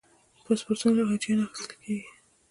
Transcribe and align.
پاسپورتونه 0.45 0.93
له 0.97 1.03
حاجیانو 1.09 1.49
اخیستل 1.51 1.75
کېږي. 1.83 2.07